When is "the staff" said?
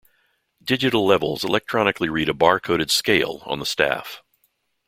3.59-4.23